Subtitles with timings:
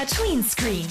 [0.00, 0.86] MDR Tweenscreen.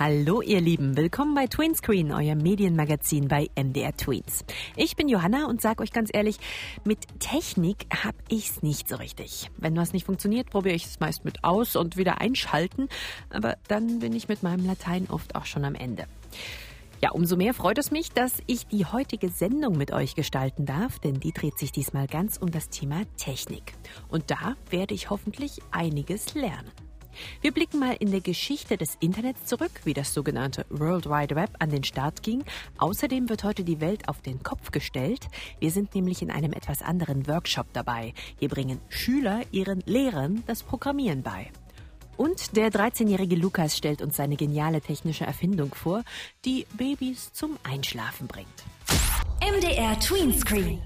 [0.00, 4.44] Hallo ihr Lieben, willkommen bei Twinscreen, euer Medienmagazin bei MDR Tweens.
[4.74, 6.38] Ich bin Johanna und sag euch ganz ehrlich,
[6.82, 9.48] mit Technik hab ich's nicht so richtig.
[9.58, 12.88] Wenn was nicht funktioniert, probiere ich es meist mit aus und wieder einschalten,
[13.30, 16.06] aber dann bin ich mit meinem Latein oft auch schon am Ende.
[17.02, 20.98] Ja, umso mehr freut es mich, dass ich die heutige Sendung mit euch gestalten darf,
[20.98, 23.74] denn die dreht sich diesmal ganz um das Thema Technik.
[24.08, 26.70] Und da werde ich hoffentlich einiges lernen.
[27.40, 31.50] Wir blicken mal in der Geschichte des Internets zurück, wie das sogenannte World Wide Web
[31.58, 32.44] an den Start ging.
[32.78, 35.28] Außerdem wird heute die Welt auf den Kopf gestellt.
[35.58, 38.12] Wir sind nämlich in einem etwas anderen Workshop dabei.
[38.38, 41.50] Hier bringen Schüler ihren Lehrern das Programmieren bei.
[42.16, 46.02] Und der 13-jährige Lukas stellt uns seine geniale technische Erfindung vor,
[46.44, 48.64] die Babys zum Einschlafen bringt.
[49.40, 50.80] MDR Tweenscreen.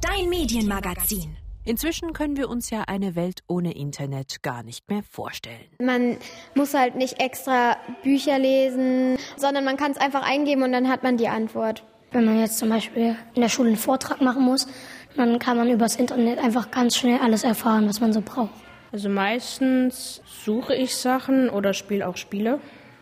[0.00, 1.36] Dein Medienmagazin.
[1.66, 5.64] Inzwischen können wir uns ja eine Welt ohne Internet gar nicht mehr vorstellen.
[5.80, 6.18] Man
[6.54, 11.02] muss halt nicht extra Bücher lesen, sondern man kann es einfach eingeben und dann hat
[11.02, 11.82] man die Antwort.
[12.12, 14.68] Wenn man jetzt zum Beispiel in der Schule einen Vortrag machen muss,
[15.16, 18.63] dann kann man übers Internet einfach ganz schnell alles erfahren, was man so braucht.
[18.94, 22.60] Also meistens suche ich Sachen oder spiele auch Spiele.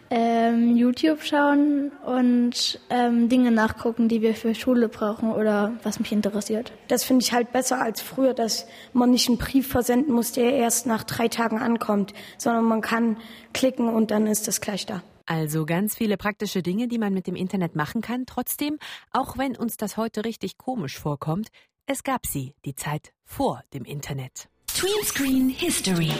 [0.09, 6.11] Ähm, YouTube schauen und ähm, Dinge nachgucken, die wir für Schule brauchen oder was mich
[6.11, 6.73] interessiert.
[6.89, 10.55] Das finde ich halt besser als früher, dass man nicht einen Brief versenden muss, der
[10.55, 13.19] erst nach drei Tagen ankommt, sondern man kann
[13.53, 15.03] klicken und dann ist das gleich da.
[15.27, 18.25] Also ganz viele praktische Dinge, die man mit dem Internet machen kann.
[18.25, 18.79] Trotzdem,
[19.11, 21.49] auch wenn uns das heute richtig komisch vorkommt,
[21.85, 24.49] es gab sie, die Zeit vor dem Internet.
[24.83, 26.11] Tweenscreen History.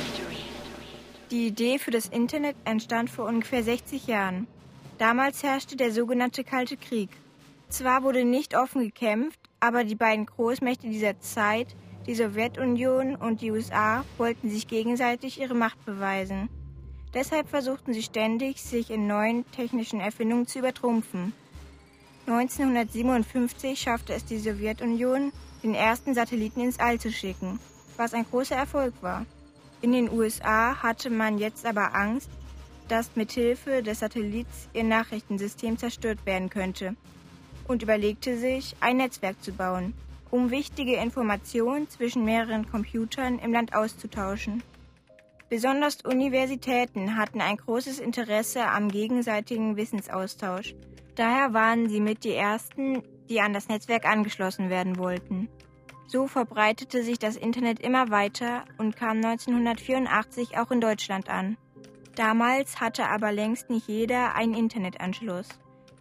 [1.33, 4.47] Die Idee für das Internet entstand vor ungefähr 60 Jahren.
[4.99, 7.09] Damals herrschte der sogenannte Kalte Krieg.
[7.71, 11.75] Zwar wurde nicht offen gekämpft, aber die beiden Großmächte dieser Zeit,
[12.07, 16.49] die Sowjetunion und die USA, wollten sich gegenseitig ihre Macht beweisen.
[17.15, 21.33] Deshalb versuchten sie ständig, sich in neuen technischen Erfindungen zu übertrumpfen.
[22.29, 25.33] 1957 schaffte es die Sowjetunion,
[25.65, 27.59] den ersten Satelliten ins All zu schicken,
[28.03, 29.25] was ein großer Erfolg war.
[29.81, 32.29] In den USA hatte man jetzt aber Angst,
[32.89, 36.97] dass mithilfe des Satellits ihr Nachrichtensystem zerstört werden könnte
[37.69, 39.95] und überlegte sich, ein Netzwerk zu bauen,
[40.33, 44.65] um wichtige Informationen zwischen mehreren Computern im Land auszutauschen.
[45.49, 50.75] Besonders Universitäten hatten ein großes Interesse am gegenseitigen Wissensaustausch.
[51.15, 55.49] Daher waren sie mit die ersten, die an das Netzwerk angeschlossen werden wollten.
[56.13, 61.57] So verbreitete sich das Internet immer weiter und kam 1984 auch in Deutschland an.
[62.17, 65.49] Damals hatte aber längst nicht jeder einen Internetanschluss.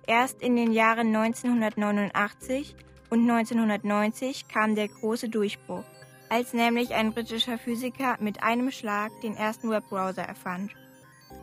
[0.05, 2.75] Erst in den Jahren 1989
[3.09, 5.85] und 1990 kam der große Durchbruch,
[6.28, 10.73] als nämlich ein britischer Physiker mit einem Schlag den ersten Webbrowser erfand.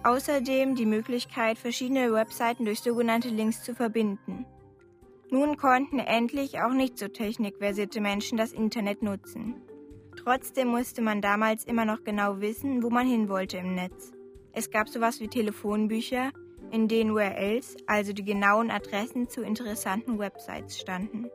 [0.04, 4.44] Außerdem die Möglichkeit, verschiedene Webseiten durch sogenannte Links zu verbinden.
[5.30, 9.60] Nun konnten endlich auch nicht so technikversierte Menschen das Internet nutzen.
[10.16, 14.12] Trotzdem musste man damals immer noch genau wissen, wo man hin wollte im Netz.
[14.52, 16.30] Es gab sowas wie Telefonbücher,
[16.70, 21.30] in denen URLs, also die genauen Adressen zu interessanten Websites standen.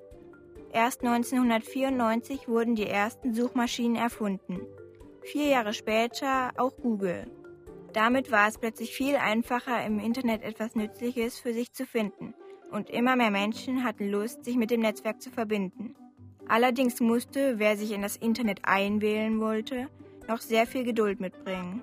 [0.71, 4.61] Erst 1994 wurden die ersten Suchmaschinen erfunden.
[5.21, 7.27] Vier Jahre später auch Google.
[7.93, 12.33] Damit war es plötzlich viel einfacher, im Internet etwas Nützliches für sich zu finden
[12.73, 15.95] und immer mehr Menschen hatten Lust, sich mit dem Netzwerk zu verbinden.
[16.47, 19.87] Allerdings musste, wer sich in das Internet einwählen wollte,
[20.27, 21.81] noch sehr viel Geduld mitbringen.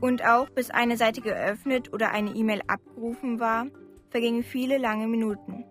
[0.00, 3.68] Und auch bis eine Seite geöffnet oder eine E-Mail abgerufen war,
[4.10, 5.64] vergingen viele lange Minuten.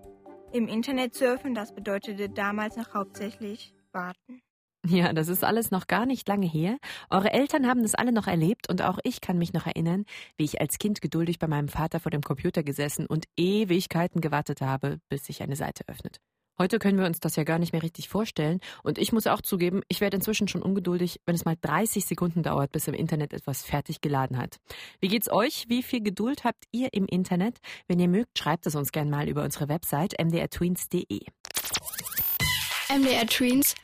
[0.52, 4.42] Im Internet surfen, das bedeutete damals noch hauptsächlich warten.
[4.88, 6.78] Ja, das ist alles noch gar nicht lange her.
[7.10, 10.06] Eure Eltern haben das alle noch erlebt und auch ich kann mich noch erinnern,
[10.38, 14.62] wie ich als Kind geduldig bei meinem Vater vor dem Computer gesessen und Ewigkeiten gewartet
[14.62, 16.20] habe, bis sich eine Seite öffnet.
[16.58, 19.42] Heute können wir uns das ja gar nicht mehr richtig vorstellen und ich muss auch
[19.42, 23.34] zugeben, ich werde inzwischen schon ungeduldig, wenn es mal 30 Sekunden dauert, bis im Internet
[23.34, 24.58] etwas fertig geladen hat.
[25.02, 25.66] Wie geht's euch?
[25.68, 27.58] Wie viel Geduld habt ihr im Internet?
[27.88, 31.26] Wenn ihr mögt, schreibt es uns gerne mal über unsere Website mdrtweens.de.
[32.88, 33.76] MDR Tweens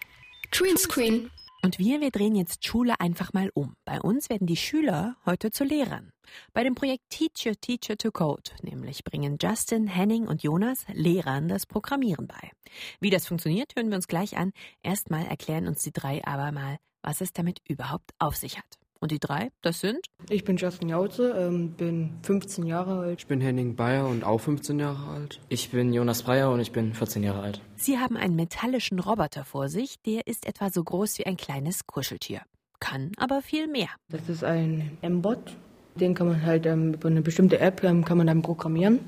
[0.52, 1.32] Greenscreen.
[1.64, 3.76] Und wir, wir drehen jetzt Schule einfach mal um.
[3.86, 6.12] Bei uns werden die Schüler heute zu Lehrern.
[6.54, 11.66] Bei dem Projekt Teacher Teacher to Code, nämlich bringen Justin, Henning und Jonas Lehrern das
[11.66, 12.52] Programmieren bei.
[13.00, 14.52] Wie das funktioniert, hören wir uns gleich an.
[14.84, 18.81] Erstmal erklären uns die drei aber mal, was es damit überhaupt auf sich hat.
[19.02, 20.00] Und die drei, das sind?
[20.30, 23.20] Ich bin Justin Jauze, ähm, bin 15 Jahre alt.
[23.20, 25.42] Ich bin Henning Bayer und auch 15 Jahre alt.
[25.50, 27.62] Ich bin Jonas Breyer und ich bin 14 Jahre alt.
[27.78, 31.88] Sie haben einen metallischen Roboter vor sich, der ist etwa so groß wie ein kleines
[31.88, 32.42] Kuscheltier.
[32.80, 33.90] kann aber viel mehr.
[34.10, 35.58] Das ist ein M-Bot.
[35.96, 39.00] Den kann man halt ähm, über eine bestimmte App ähm, kann man dann programmieren.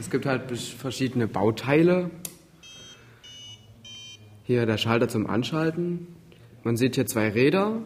[0.00, 2.10] Es gibt halt verschiedene Bauteile.
[4.44, 6.06] Hier der Schalter zum Anschalten.
[6.62, 7.82] Man sieht hier zwei Räder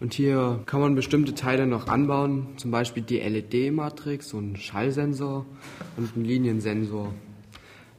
[0.00, 5.46] und hier kann man bestimmte Teile noch anbauen, zum Beispiel die LED-Matrix, so einen Schallsensor
[5.96, 7.12] und einen Liniensensor.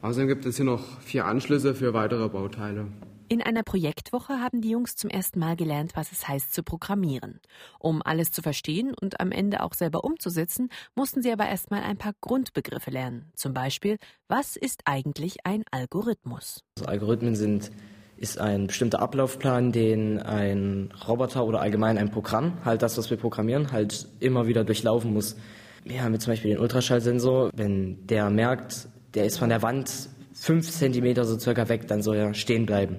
[0.02, 2.86] Außerdem gibt es hier noch vier Anschlüsse für weitere Bauteile.
[3.30, 7.40] In einer Projektwoche haben die Jungs zum ersten Mal gelernt, was es heißt zu programmieren.
[7.78, 11.82] Um alles zu verstehen und am Ende auch selber umzusetzen, mussten sie aber erst mal
[11.82, 13.30] ein paar Grundbegriffe lernen.
[13.34, 13.98] Zum Beispiel,
[14.28, 16.64] was ist eigentlich ein Algorithmus?
[16.78, 17.70] Also Algorithmen sind
[18.18, 23.16] ist ein bestimmter Ablaufplan, den ein Roboter oder allgemein ein Programm, halt das, was wir
[23.16, 25.36] programmieren, halt immer wieder durchlaufen muss.
[25.84, 27.50] Wir haben jetzt zum Beispiel den Ultraschallsensor.
[27.54, 29.90] Wenn der merkt, der ist von der Wand
[30.34, 32.96] fünf Zentimeter so circa weg, dann soll er stehen bleiben.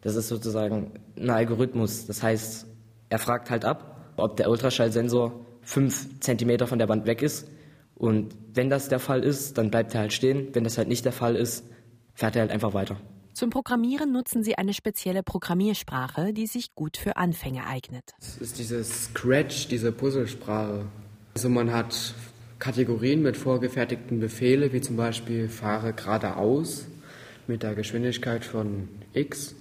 [0.00, 2.06] Das ist sozusagen ein Algorithmus.
[2.06, 2.66] Das heißt,
[3.10, 7.48] er fragt halt ab, ob der Ultraschallsensor fünf Zentimeter von der Wand weg ist.
[7.94, 10.48] Und wenn das der Fall ist, dann bleibt er halt stehen.
[10.52, 11.64] Wenn das halt nicht der Fall ist,
[12.14, 12.96] fährt er halt einfach weiter.
[13.36, 18.14] Zum Programmieren nutzen sie eine spezielle Programmiersprache, die sich gut für Anfänger eignet.
[18.18, 20.86] Das ist diese Scratch, diese Puzzlesprache.
[21.34, 22.14] Also man hat
[22.58, 26.86] Kategorien mit vorgefertigten Befehlen, wie zum Beispiel fahre geradeaus
[27.46, 29.54] mit der Geschwindigkeit von x.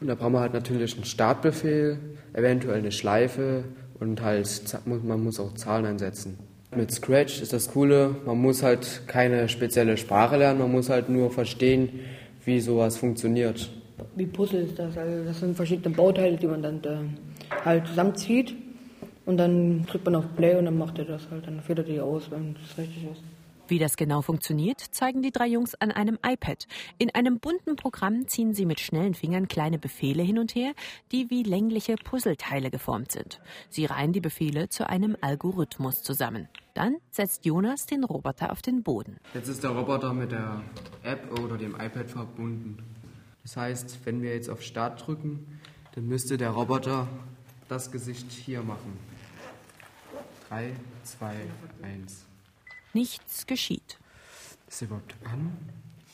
[0.00, 1.98] Und da braucht man halt natürlich einen Startbefehl,
[2.32, 3.64] eventuell eine Schleife
[3.98, 4.48] und halt
[4.86, 6.38] man muss auch Zahlen einsetzen.
[6.74, 11.10] Mit Scratch ist das Coole, man muss halt keine spezielle Sprache lernen, man muss halt
[11.10, 12.00] nur verstehen,
[12.44, 13.70] wie sowas funktioniert.
[14.16, 14.96] Wie Puzzle ist das?
[14.96, 18.54] Also das sind verschiedene Bauteile, die man dann äh, halt zusammenzieht
[19.26, 21.84] und dann drückt man auf Play und dann macht er das halt, dann fährt er
[21.84, 23.22] die aus, wenn das richtig ist.
[23.70, 26.66] Wie das genau funktioniert, zeigen die drei Jungs an einem iPad.
[26.98, 30.72] In einem bunten Programm ziehen sie mit schnellen Fingern kleine Befehle hin und her,
[31.12, 33.40] die wie längliche Puzzleteile geformt sind.
[33.68, 36.48] Sie reihen die Befehle zu einem Algorithmus zusammen.
[36.74, 39.18] Dann setzt Jonas den Roboter auf den Boden.
[39.34, 40.64] Jetzt ist der Roboter mit der
[41.04, 42.78] App oder dem iPad verbunden.
[43.44, 45.60] Das heißt, wenn wir jetzt auf Start drücken,
[45.94, 47.06] dann müsste der Roboter
[47.68, 48.98] das Gesicht hier machen.
[50.48, 50.72] 3,
[51.04, 51.36] 2,
[51.82, 52.29] 1.
[52.92, 53.98] Nichts geschieht.
[54.68, 55.52] Ist er überhaupt an?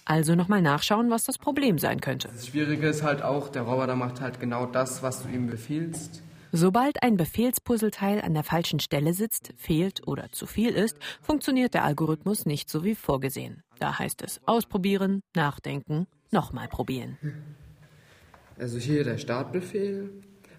[0.04, 2.28] Also nochmal nachschauen, was das Problem sein könnte.
[2.28, 6.22] Das Schwierige ist halt auch, der Roboter macht halt genau das, was du ihm befiehlst.
[6.52, 11.84] Sobald ein Befehlspuzzleteil an der falschen Stelle sitzt, fehlt oder zu viel ist, funktioniert der
[11.84, 13.62] Algorithmus nicht so wie vorgesehen.
[13.80, 17.18] Da heißt es ausprobieren, nachdenken, nochmal probieren.
[18.58, 20.10] Also hier der Startbefehl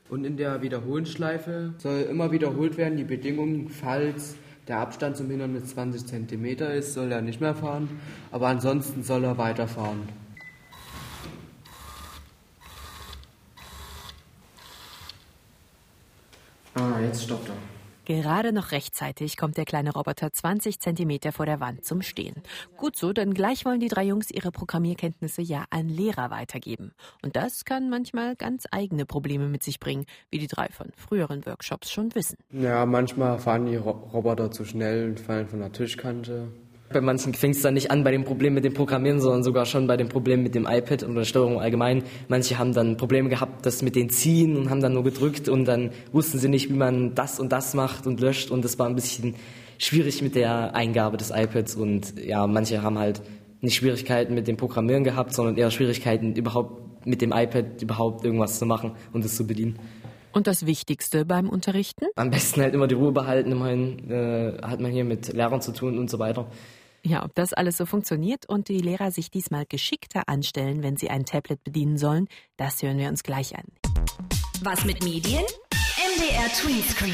[0.10, 4.36] und in der Wiederholschleife soll immer wiederholt werden die Bedingungen, falls
[4.68, 6.46] der Abstand zum Hindernis 20 cm
[6.78, 8.00] ist, soll er nicht mehr fahren,
[8.32, 10.10] aber ansonsten soll er weiterfahren.
[16.76, 17.77] Ah, jetzt stoppt er.
[18.08, 22.36] Gerade noch rechtzeitig kommt der kleine Roboter 20 Zentimeter vor der Wand zum Stehen.
[22.78, 26.94] Gut so, denn gleich wollen die drei Jungs ihre Programmierkenntnisse ja an Lehrer weitergeben.
[27.22, 31.46] Und das kann manchmal ganz eigene Probleme mit sich bringen, wie die drei von früheren
[31.46, 32.38] Workshops schon wissen.
[32.50, 36.48] Ja, manchmal fahren die Roboter zu schnell und fallen von der Tischkante.
[36.90, 39.66] Bei manchen fing es dann nicht an bei dem Problem mit dem Programmieren, sondern sogar
[39.66, 42.04] schon bei dem Problem mit dem iPad und der Steuerung allgemein.
[42.30, 45.66] Manche haben dann Probleme gehabt, das mit den Ziehen und haben dann nur gedrückt und
[45.66, 48.88] dann wussten sie nicht, wie man das und das macht und löscht und das war
[48.88, 49.36] ein bisschen
[49.78, 53.22] schwierig mit der Eingabe des iPads und ja, manche haben halt
[53.60, 58.60] nicht Schwierigkeiten mit dem Programmieren gehabt, sondern eher Schwierigkeiten überhaupt mit dem iPad überhaupt irgendwas
[58.60, 59.78] zu machen und es zu bedienen.
[60.34, 62.06] Und das Wichtigste beim Unterrichten?
[62.16, 63.52] Am besten halt immer die Ruhe behalten.
[63.52, 66.48] Immerhin äh, hat man hier mit Lehrern zu tun und so weiter.
[67.08, 71.10] Ja, ob das alles so funktioniert und die Lehrer sich diesmal geschickter anstellen, wenn sie
[71.10, 73.64] ein Tablet bedienen sollen, das hören wir uns gleich an.
[74.62, 75.46] Was mit Medien?
[76.18, 77.14] MDR Tweetscreen.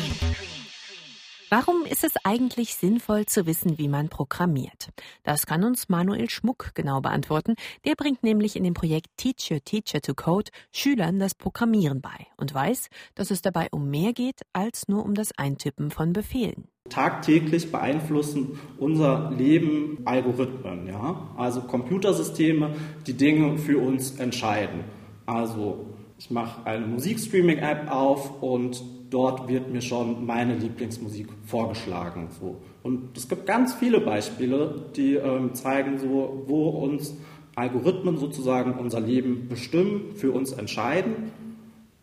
[1.51, 4.89] Warum ist es eigentlich sinnvoll zu wissen, wie man programmiert?
[5.21, 7.53] Das kann uns Manuel Schmuck genau beantworten.
[7.85, 12.25] Der bringt nämlich in dem Projekt Teach Your Teacher to Code Schülern das Programmieren bei
[12.37, 16.72] und weiß, dass es dabei um mehr geht als nur um das Eintippen von Befehlen.
[16.89, 21.29] Tagtäglich beeinflussen unser Leben Algorithmen, ja?
[21.37, 22.75] also Computersysteme,
[23.07, 24.81] die Dinge für uns entscheiden.
[25.25, 25.85] Also
[26.19, 32.27] ich mache eine Musikstreaming-App auf und dort wird mir schon meine Lieblingsmusik vorgeschlagen.
[32.37, 32.57] So.
[32.83, 37.15] Und es gibt ganz viele Beispiele, die ähm, zeigen, so, wo uns
[37.55, 41.31] Algorithmen sozusagen unser Leben bestimmen, für uns entscheiden.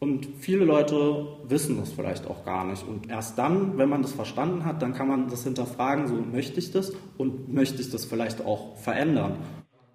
[0.00, 2.86] Und viele Leute wissen das vielleicht auch gar nicht.
[2.88, 6.58] Und erst dann, wenn man das verstanden hat, dann kann man das hinterfragen, so möchte
[6.58, 9.36] ich das und möchte ich das vielleicht auch verändern.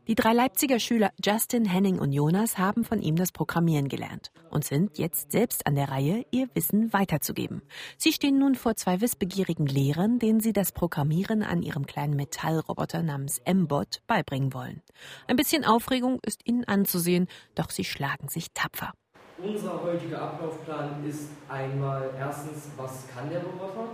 [0.08, 4.64] Die drei Leipziger Schüler Justin, Henning und Jonas haben von ihm das Programmieren gelernt und
[4.64, 7.64] sind jetzt selbst an der Reihe, ihr Wissen weiterzugeben.
[7.98, 13.02] Sie stehen nun vor zwei wissbegierigen Lehrern, denen sie das Programmieren an ihrem kleinen Metallroboter
[13.02, 14.84] namens M-Bot beibringen wollen.
[15.28, 18.94] Ein bisschen Aufregung ist ihnen anzusehen, doch sie schlagen sich tapfer.
[19.38, 23.90] Unser heutiger Ablaufplan ist einmal erstens, was kann der Roboter,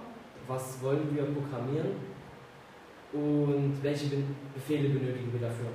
[0.47, 1.95] was wollen wir programmieren
[3.11, 5.71] und welche Befehle benötigen wir dafür.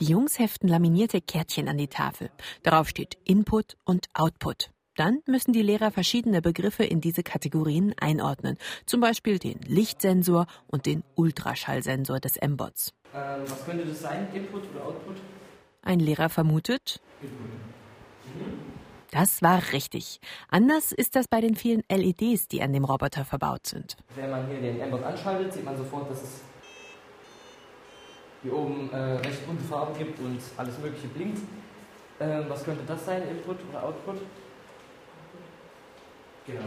[0.00, 2.30] Die Jungs heften laminierte Kärtchen an die Tafel.
[2.62, 4.70] Darauf steht Input und Output.
[4.96, 8.56] Dann müssen die Lehrer verschiedene Begriffe in diese Kategorien einordnen.
[8.86, 12.94] Zum Beispiel den Lichtsensor und den Ultraschallsensor des M-Bots.
[13.14, 14.28] Ähm, was könnte das sein?
[14.32, 15.16] Input oder Output?
[15.82, 17.00] Ein Lehrer vermutet.
[17.20, 17.38] Input.
[17.38, 18.63] Mhm.
[19.14, 20.18] Das war richtig.
[20.48, 23.96] Anders ist das bei den vielen LEDs, die an dem Roboter verbaut sind.
[24.16, 26.40] Wenn man hier den M-Bot anschaltet, sieht man sofort, dass es
[28.42, 31.38] hier oben äh, recht bunte Farben gibt und alles Mögliche blinkt.
[32.18, 34.20] Ähm, was könnte das sein, Input oder Output?
[36.48, 36.64] Genau.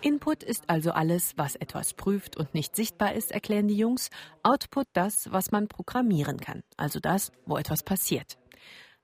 [0.00, 4.10] Input ist also alles, was etwas prüft und nicht sichtbar ist, erklären die Jungs.
[4.44, 8.37] Output das, was man programmieren kann, also das, wo etwas passiert.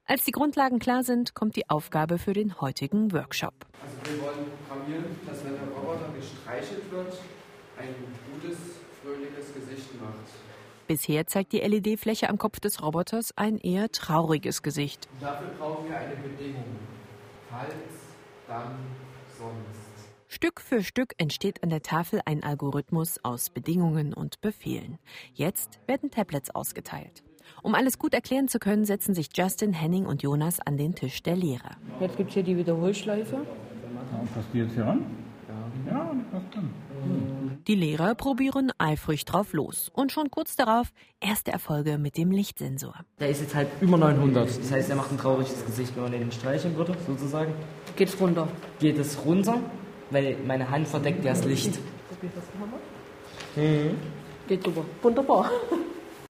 [0.06, 3.54] Als die Grundlagen klar sind, kommt die Aufgabe für den heutigen Workshop.
[3.82, 7.18] Also wir wollen programmieren, dass wenn der Roboter gestreichelt wird,
[7.78, 7.94] ein
[8.30, 8.58] gutes,
[9.02, 10.28] fröhliches Gesicht macht.
[10.86, 15.08] Bisher zeigt die LED-Fläche am Kopf des Roboters ein eher trauriges Gesicht.
[15.22, 16.76] Dafür brauchen wir eine Bedingung.
[17.48, 17.72] Falls,
[18.46, 18.76] dann,
[19.38, 20.10] sonst.
[20.28, 24.98] Stück für Stück entsteht an der Tafel ein Algorithmus aus Bedingungen und Befehlen.
[25.32, 27.22] Jetzt werden Tablets ausgeteilt.
[27.64, 31.22] Um alles gut erklären zu können, setzen sich Justin, Henning und Jonas an den Tisch
[31.22, 31.70] der Lehrer.
[31.98, 33.36] Jetzt gibt es hier die Wiederholschleife.
[33.36, 35.06] Ja, passt die jetzt hier an?
[35.86, 36.68] Ja, ja passt an.
[37.66, 39.90] Die Lehrer probieren eifrig drauf los.
[39.94, 42.96] Und schon kurz darauf erste Erfolge mit dem Lichtsensor.
[43.18, 44.46] Der ist jetzt halt über 900.
[44.46, 47.54] Das heißt, er macht ein trauriges Gesicht, wenn man den streichen würde, sozusagen.
[47.96, 48.46] Geht es runter?
[48.78, 49.58] Geht es runter,
[50.10, 51.78] weil meine Hand verdeckt ja das Licht.
[53.56, 53.96] Mhm.
[54.48, 54.84] Geht super.
[55.00, 55.50] Wunderbar.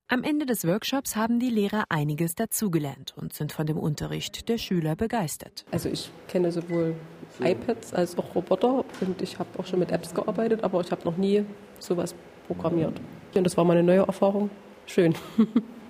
[0.06, 4.58] Am Ende des Workshops haben die Lehrer einiges dazugelernt und sind von dem Unterricht der
[4.58, 5.64] Schüler begeistert.
[5.70, 6.94] Also ich kenne sowohl
[7.40, 11.02] iPads als auch Roboter und ich habe auch schon mit Apps gearbeitet, aber ich habe
[11.06, 11.46] noch nie
[11.78, 12.14] sowas
[12.46, 13.00] programmiert.
[13.34, 14.50] Und das war meine neue Erfahrung.
[14.86, 15.14] Schön.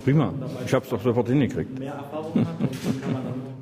[0.03, 0.33] Prima.
[0.65, 1.79] Ich habe es doch sofort hingekriegt.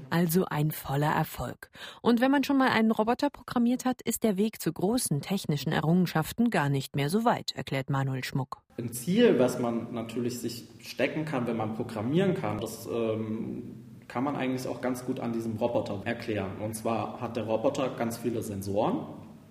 [0.10, 1.72] Also ein voller Erfolg.
[2.02, 5.72] Und wenn man schon mal einen Roboter programmiert hat, ist der Weg zu großen technischen
[5.72, 8.58] Errungenschaften gar nicht mehr so weit, erklärt Manuel Schmuck.
[8.78, 14.24] Ein Ziel, was man natürlich sich stecken kann, wenn man programmieren kann, das ähm, kann
[14.24, 16.58] man eigentlich auch ganz gut an diesem Roboter erklären.
[16.64, 18.98] Und zwar hat der Roboter ganz viele Sensoren,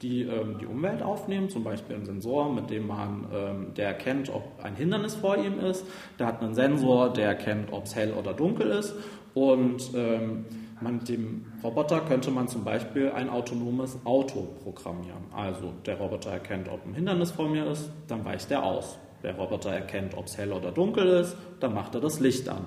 [0.02, 4.28] die ähm, die Umwelt aufnehmen, zum Beispiel einen Sensor, mit dem man, ähm, der erkennt,
[4.28, 5.86] ob ein Hindernis vor ihm ist.
[6.18, 8.94] Der hat einen Sensor, der erkennt, ob es hell oder dunkel ist.
[9.34, 10.44] Und ähm,
[10.80, 15.22] man, mit dem Roboter könnte man zum Beispiel ein autonomes Auto programmieren.
[15.32, 18.98] Also der Roboter erkennt, ob ein Hindernis vor mir ist, dann weicht er aus.
[19.22, 22.66] Der Roboter erkennt, ob es hell oder dunkel ist, dann macht er das Licht an.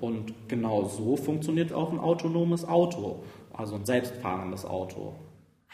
[0.00, 3.22] Und genau so funktioniert auch ein autonomes Auto,
[3.52, 5.14] also ein selbstfahrendes Auto.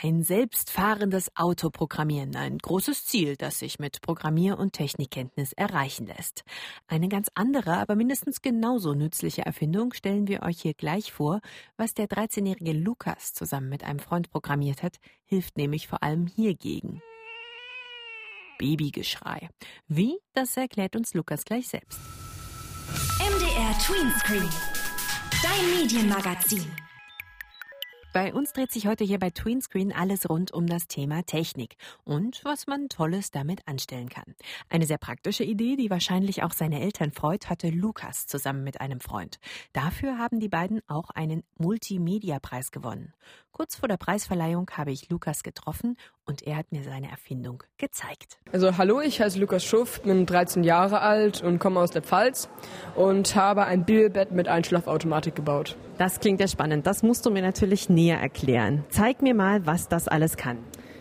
[0.01, 6.45] Ein selbstfahrendes Auto programmieren, ein großes Ziel, das sich mit Programmier- und Technikkenntnis erreichen lässt.
[6.87, 11.41] Eine ganz andere, aber mindestens genauso nützliche Erfindung stellen wir euch hier gleich vor.
[11.77, 17.03] Was der 13-jährige Lukas zusammen mit einem Freund programmiert hat, hilft nämlich vor allem hiergegen.
[18.59, 19.49] Babygeschrei.
[19.89, 20.21] Wie?
[20.33, 21.99] Das erklärt uns Lukas gleich selbst.
[23.19, 24.49] MDR Tweenscreen.
[25.43, 26.88] Dein Medienmagazin.
[28.15, 32.43] Bei uns dreht sich heute hier bei Tweenscreen alles rund um das Thema Technik und
[32.43, 34.35] was man Tolles damit anstellen kann.
[34.71, 39.01] Eine sehr praktische Idee, die wahrscheinlich auch seine Eltern freut, hatte Lukas zusammen mit einem
[39.01, 39.39] Freund.
[39.75, 43.13] Dafür haben die beiden auch einen Multimedia-Preis gewonnen.
[43.53, 45.97] Kurz vor der Preisverleihung habe ich Lukas getroffen
[46.29, 48.39] und er hat mir seine Erfindung gezeigt.
[48.53, 52.49] Also hallo, ich heiße Lukas Schuft, bin 13 Jahre alt und komme aus der Pfalz
[52.95, 55.77] und habe ein Billbett mit Einschlafautomatik gebaut.
[55.97, 56.87] Das klingt ja spannend.
[56.87, 58.85] Das musst du mir natürlich näher erklären.
[58.91, 60.59] Zeig mir mal, was das alles kann.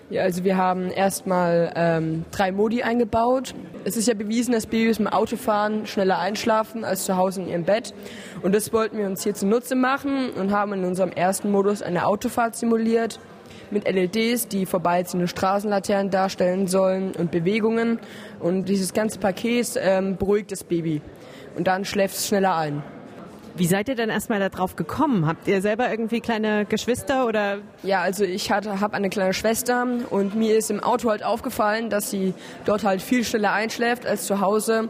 [0.10, 3.54] Ja, also wir haben erstmal ähm, drei Modi eingebaut.
[3.84, 7.64] Es ist ja bewiesen, dass Babys im Autofahren schneller einschlafen als zu Hause in ihrem
[7.66, 7.94] Bett.
[8.42, 12.06] Und das wollten wir uns hier zunutze machen und haben in unserem ersten Modus eine
[12.06, 13.20] Autofahrt simuliert
[13.72, 18.00] mit LEDs, die vorbeiziehende Straßenlaternen darstellen sollen und Bewegungen.
[18.40, 21.02] Und dieses ganze Paket ähm, beruhigt das Baby.
[21.56, 22.84] Und dann schläft es schneller ein.
[23.58, 25.26] Wie seid ihr denn erstmal darauf gekommen?
[25.26, 27.58] Habt ihr selber irgendwie kleine Geschwister oder?
[27.82, 32.12] Ja, also ich habe eine kleine Schwester und mir ist im Auto halt aufgefallen, dass
[32.12, 32.36] sie
[32.66, 34.90] dort halt viel schneller einschläft als zu Hause.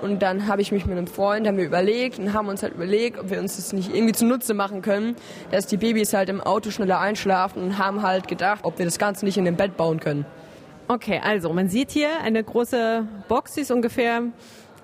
[0.00, 2.74] Und dann habe ich mich mit einem Freund, haben wir überlegt und haben uns halt
[2.74, 5.16] überlegt, ob wir uns das nicht irgendwie zunutze machen können,
[5.50, 8.98] dass die Babys halt im Auto schneller einschlafen und haben halt gedacht, ob wir das
[8.98, 10.24] Ganze nicht in dem Bett bauen können.
[10.86, 14.22] Okay, also man sieht hier eine große Box, die ist ungefähr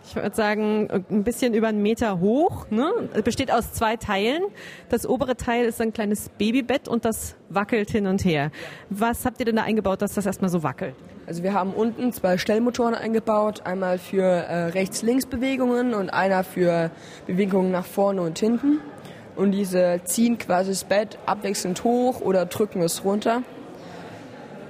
[0.06, 2.66] ich würde sagen, ein bisschen über einen Meter hoch.
[2.70, 2.92] Ne?
[3.24, 4.42] Besteht aus zwei Teilen.
[4.90, 8.50] Das obere Teil ist ein kleines Babybett und das wackelt hin und her.
[8.90, 10.94] Was habt ihr denn da eingebaut, dass das erstmal so wackelt?
[11.26, 16.90] Also wir haben unten zwei Stellmotoren eingebaut, einmal für äh, Rechts-Links-Bewegungen und einer für
[17.26, 18.80] Bewegungen nach vorne und hinten.
[19.36, 23.42] Und diese ziehen quasi das Bett abwechselnd hoch oder drücken es runter.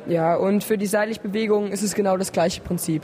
[0.07, 3.03] Ja, und für die Seitlichbewegungen ist es genau das gleiche Prinzip.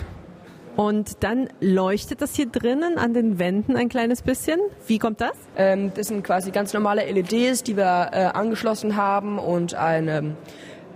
[0.80, 4.58] Und dann leuchtet das hier drinnen an den Wänden ein kleines bisschen.
[4.86, 5.32] Wie kommt das?
[5.54, 10.36] Ähm, das sind quasi ganz normale LEDs, die wir äh, angeschlossen haben und ein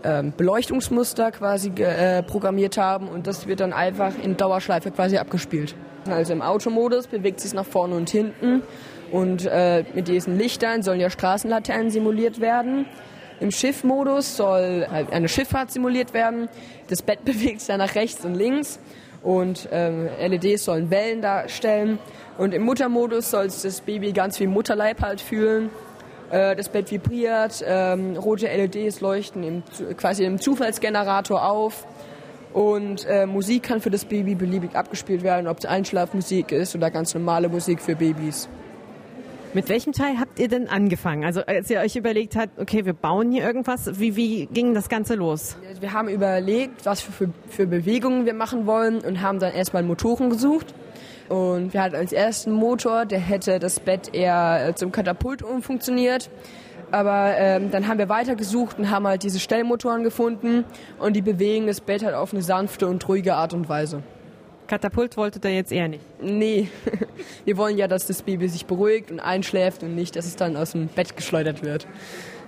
[0.02, 5.74] ähm, Beleuchtungsmuster quasi äh, programmiert haben und das wird dann einfach in Dauerschleife quasi abgespielt.
[6.08, 8.62] Also im Automodus bewegt sich nach vorne und hinten
[9.12, 12.86] und äh, mit diesen Lichtern sollen ja Straßenlaternen simuliert werden.
[13.38, 16.48] Im Schiffmodus soll halt eine Schifffahrt simuliert werden.
[16.88, 18.80] Das Bett bewegt sich dann nach rechts und links
[19.24, 21.98] und ähm, LEDs sollen Wellen darstellen.
[22.38, 25.70] Und im Muttermodus soll das Baby ganz wie Mutterleib halt fühlen.
[26.30, 29.62] Äh, das Bett vibriert, ähm, rote LEDs leuchten im,
[29.96, 31.86] quasi im Zufallsgenerator auf.
[32.52, 36.90] Und äh, Musik kann für das Baby beliebig abgespielt werden, ob es Einschlafmusik ist oder
[36.90, 38.48] ganz normale Musik für Babys.
[39.54, 41.24] Mit welchem Teil habt ihr denn angefangen?
[41.24, 44.88] Also als ihr euch überlegt habt, okay, wir bauen hier irgendwas, wie, wie ging das
[44.88, 45.56] Ganze los?
[45.78, 50.28] Wir haben überlegt, was für, für Bewegungen wir machen wollen und haben dann erstmal Motoren
[50.28, 50.74] gesucht.
[51.28, 56.30] Und wir hatten als ersten Motor, der hätte das Bett eher äh, zum Katapult umfunktioniert.
[56.90, 60.64] Aber ähm, dann haben wir weitergesucht und haben halt diese Stellmotoren gefunden
[60.98, 64.02] und die bewegen das Bett halt auf eine sanfte und ruhige Art und Weise.
[64.66, 66.02] Katapult wolltet ihr jetzt eher nicht?
[66.22, 66.68] Nee.
[67.44, 70.56] Wir wollen ja, dass das Baby sich beruhigt und einschläft und nicht, dass es dann
[70.56, 71.86] aus dem Bett geschleudert wird.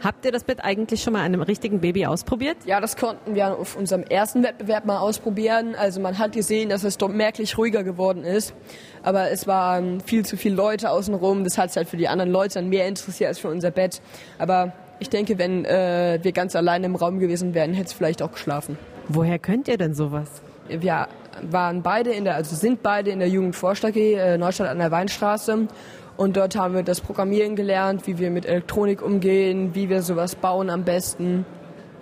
[0.03, 2.59] Habt ihr das Bett eigentlich schon mal an einem richtigen Baby ausprobiert?
[2.67, 5.75] Ja, das konnten wir auf unserem ersten Wettbewerb mal ausprobieren.
[5.75, 8.55] Also man hat gesehen, dass es dort merklich ruhiger geworden ist.
[9.03, 11.45] Aber es waren viel zu viele Leute außenrum.
[11.45, 14.01] Das hat es halt für die anderen Leute dann mehr interessiert als für unser Bett.
[14.39, 18.23] Aber ich denke, wenn äh, wir ganz alleine im Raum gewesen wären, hätte es vielleicht
[18.23, 18.79] auch geschlafen.
[19.09, 20.43] Woher könnt ihr denn sowas?
[20.69, 21.09] Wir
[21.43, 24.91] waren beide in der, also sind beide in der Jugendforsch AG äh, Neustadt an der
[24.91, 25.69] Weinstraße.
[26.17, 30.35] Und dort haben wir das Programmieren gelernt, wie wir mit Elektronik umgehen, wie wir sowas
[30.35, 31.45] bauen am besten.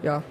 [0.02, 0.22] Ja.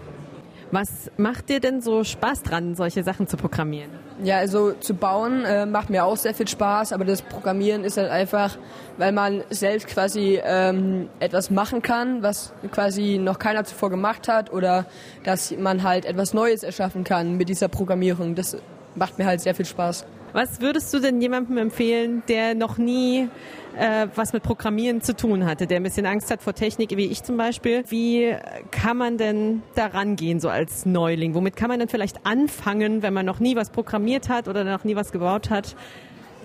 [0.74, 3.92] Was macht dir denn so Spaß dran, solche Sachen zu programmieren?
[4.24, 7.98] Ja, also zu bauen äh, macht mir auch sehr viel Spaß, aber das Programmieren ist
[7.98, 8.58] halt einfach,
[8.98, 14.52] weil man selbst quasi ähm, etwas machen kann, was quasi noch keiner zuvor gemacht hat
[14.52, 14.88] oder
[15.24, 18.34] dass man halt etwas Neues erschaffen kann mit dieser Programmierung.
[18.34, 18.58] Das
[18.96, 20.08] macht mir halt sehr viel Spaß.
[20.34, 23.30] Was würdest du denn jemandem empfehlen, der noch nie
[23.78, 27.06] äh, was mit Programmieren zu tun hatte, der ein bisschen Angst hat vor Technik, wie
[27.06, 27.84] ich zum Beispiel?
[27.88, 28.36] Wie
[28.72, 31.36] kann man denn da rangehen, so als Neuling?
[31.36, 34.84] Womit kann man denn vielleicht anfangen, wenn man noch nie was programmiert hat oder noch
[34.84, 35.76] nie was gebaut hat?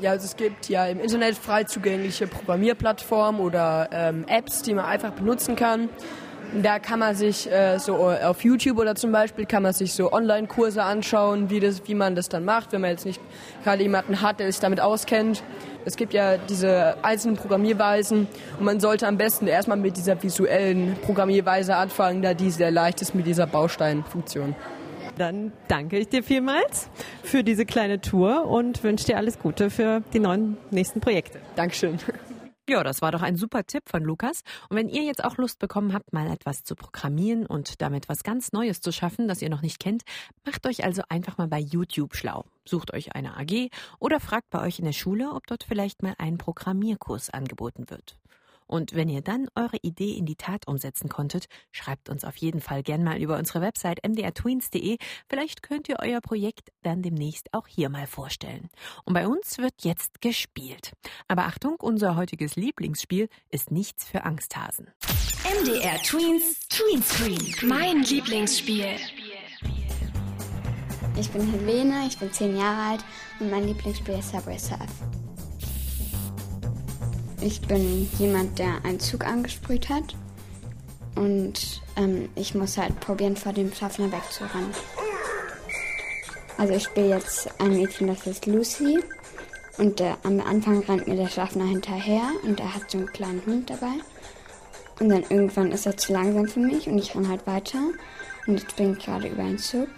[0.02, 4.84] Ja, also es gibt ja im Internet frei zugängliche Programmierplattformen oder ähm, Apps, die man
[4.84, 5.88] einfach benutzen kann.
[6.62, 9.92] Da kann man sich äh, so äh, auf YouTube oder zum Beispiel kann man sich
[9.92, 13.20] so Online-Kurse anschauen, wie, das, wie man das dann macht, wenn man jetzt nicht
[13.64, 15.42] gerade jemanden hat, der sich damit auskennt.
[15.84, 18.26] Es gibt ja diese einzelnen Programmierweisen
[18.58, 23.02] und man sollte am besten erstmal mit dieser visuellen Programmierweise anfangen, da die sehr leicht
[23.02, 24.54] ist mit dieser Bausteinfunktion.
[25.18, 26.88] Dann danke ich dir vielmals
[27.24, 31.40] für diese kleine Tour und wünsche dir alles Gute für die neuen nächsten Projekte.
[31.56, 31.98] Dankeschön.
[32.68, 34.42] Ja, das war doch ein super Tipp von Lukas.
[34.68, 38.22] Und wenn ihr jetzt auch Lust bekommen habt, mal etwas zu programmieren und damit was
[38.22, 40.02] ganz Neues zu schaffen, das ihr noch nicht kennt,
[40.44, 42.44] macht euch also einfach mal bei YouTube schlau.
[42.66, 46.14] Sucht euch eine AG oder fragt bei euch in der Schule, ob dort vielleicht mal
[46.18, 48.18] ein Programmierkurs angeboten wird.
[48.68, 52.60] Und wenn ihr dann eure Idee in die Tat umsetzen konntet, schreibt uns auf jeden
[52.60, 54.98] Fall gern mal über unsere Website mdrtweens.de.
[55.28, 58.68] Vielleicht könnt ihr euer Projekt dann demnächst auch hier mal vorstellen.
[59.04, 60.92] Und bei uns wird jetzt gespielt.
[61.26, 64.88] Aber Achtung, unser heutiges Lieblingsspiel ist nichts für Angsthasen.
[65.62, 67.68] MDR Tweens Tweenscreen.
[67.68, 68.96] Mein Lieblingsspiel.
[71.18, 73.04] Ich bin Helene, ich bin zehn Jahre alt
[73.40, 74.88] und mein Lieblingsspiel ist Subway Surf.
[77.40, 80.14] Ich bin jemand, der einen Zug angesprüht hat.
[81.14, 84.70] Und ähm, ich muss halt probieren, vor dem Schaffner wegzurennen.
[86.56, 88.98] Also ich spiele jetzt ein Mädchen, das ist Lucy.
[89.78, 93.44] Und der, am Anfang rennt mir der Schaffner hinterher und er hat so einen kleinen
[93.46, 93.94] Hund dabei.
[94.98, 97.78] Und dann irgendwann ist er zu langsam für mich und ich renne halt weiter.
[98.48, 99.88] Und jetzt bin ich gerade über einen Zug.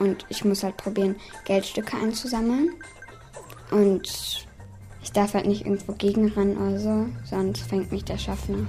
[0.00, 2.70] Und ich muss halt probieren, Geldstücke einzusammeln.
[3.70, 4.47] Und
[5.08, 8.66] ich darf halt nicht irgendwo gegenrennen oder so, sonst fängt mich der Schaffner.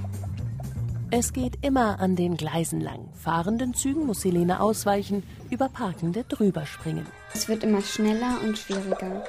[1.11, 3.09] Es geht immer an den Gleisen lang.
[3.13, 7.05] Fahrenden Zügen muss Helene ausweichen, über Parkende drüber springen.
[7.33, 9.21] Es wird immer schneller und schwieriger.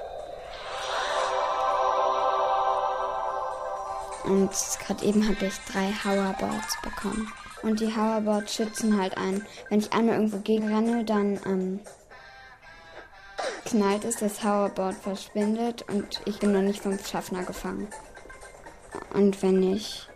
[4.25, 4.51] Und
[4.87, 7.27] gerade eben habe ich drei Hoverboards bekommen.
[7.65, 9.45] Und die Hoverboards schützen halt ein.
[9.69, 11.81] Wenn ich einmal irgendwo gegenrenne, dann ähm,
[13.65, 17.89] knallt es, das Hoverboard verschwindet und ich bin noch nicht vom Schaffner gefangen.
[19.15, 20.09] Und wenn ich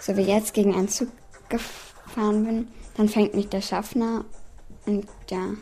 [0.00, 1.08] so wie jetzt gegen einen Zug
[1.48, 4.24] gefahren bin, dann fängt mich der Schaffner
[4.86, 5.54] und ja.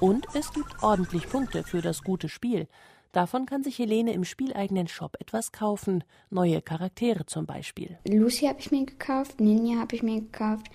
[0.00, 2.68] Und es gibt ordentlich Punkte für das gute Spiel.
[3.12, 6.04] Davon kann sich Helene im spieleigenen Shop etwas kaufen.
[6.30, 7.98] Neue Charaktere zum Beispiel.
[8.04, 10.66] Lucy habe ich mir gekauft, Ninja habe ich mir gekauft,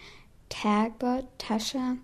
[0.50, 1.96] Tagbot, Tascha.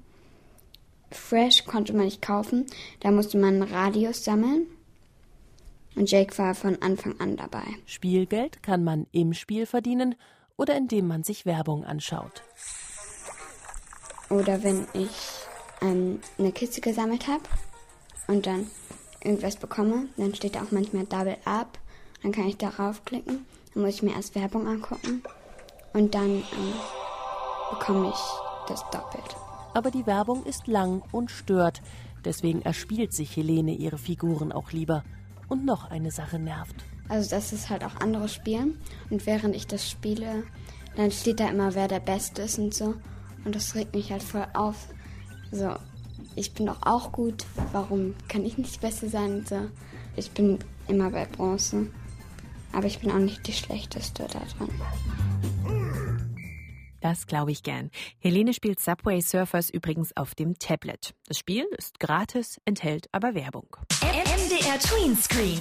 [1.11, 2.65] Fresh konnte man nicht kaufen,
[2.99, 4.67] da musste man Radios sammeln.
[5.95, 7.63] Und Jake war von Anfang an dabei.
[7.85, 10.15] Spielgeld kann man im Spiel verdienen
[10.55, 12.43] oder indem man sich Werbung anschaut.
[14.29, 15.09] Oder wenn ich
[15.81, 17.43] ähm, eine Kiste gesammelt habe
[18.27, 18.69] und dann
[19.23, 21.79] irgendwas bekomme, dann steht da auch manchmal Double Up.
[22.21, 23.45] Dann kann ich darauf klicken.
[23.73, 25.23] Dann muss ich mir erst Werbung angucken
[25.93, 26.73] und dann ähm,
[27.71, 29.48] bekomme ich das doppelt.
[29.73, 31.81] Aber die Werbung ist lang und stört.
[32.25, 35.03] Deswegen erspielt sich Helene ihre Figuren auch lieber.
[35.47, 36.75] Und noch eine Sache nervt.
[37.07, 38.77] Also, dass es halt auch andere spielen.
[39.09, 40.43] Und während ich das spiele,
[40.95, 42.95] dann steht da immer, wer der Beste ist und so.
[43.45, 44.89] Und das regt mich halt voll auf.
[45.51, 45.75] So,
[46.35, 47.45] ich bin doch auch gut.
[47.71, 49.37] Warum kann ich nicht Beste sein?
[49.37, 49.61] Und so.
[50.15, 51.87] Ich bin immer bei Bronze.
[52.73, 54.69] Aber ich bin auch nicht die Schlechteste da dran.
[57.01, 57.89] Das glaube ich gern.
[58.19, 61.13] Helene spielt Subway Surfers übrigens auf dem Tablet.
[61.27, 63.77] Das Spiel ist gratis, enthält aber Werbung.
[64.01, 65.59] MDR Tween Screen.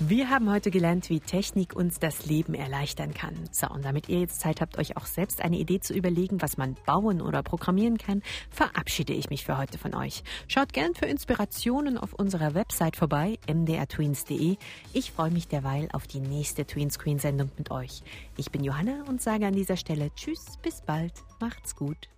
[0.00, 3.34] Wir haben heute gelernt, wie Technik uns das Leben erleichtern kann.
[3.50, 6.56] So, und damit ihr jetzt Zeit habt, euch auch selbst eine Idee zu überlegen, was
[6.56, 10.22] man bauen oder programmieren kann, verabschiede ich mich für heute von euch.
[10.46, 14.56] Schaut gern für Inspirationen auf unserer Website vorbei, mdrtweens.de.
[14.92, 18.02] Ich freue mich derweil auf die nächste Tweenscreen-Sendung mit euch.
[18.36, 22.08] Ich bin Johanna und sage an dieser Stelle Tschüss, bis bald, macht's gut.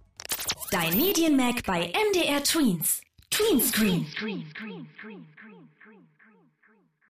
[0.70, 3.00] Dein Medienmac bei MDR Tweens.
[3.30, 4.06] Tweenscreen.
[4.06, 5.70] Screen, screen, screen, screen.